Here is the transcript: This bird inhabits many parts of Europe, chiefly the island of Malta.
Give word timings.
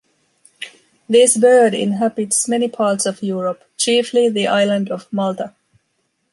This 1.07 1.37
bird 1.37 1.75
inhabits 1.75 2.47
many 2.47 2.67
parts 2.67 3.05
of 3.05 3.21
Europe, 3.21 3.63
chiefly 3.77 4.29
the 4.29 4.47
island 4.47 4.89
of 4.89 5.07
Malta. 5.13 5.53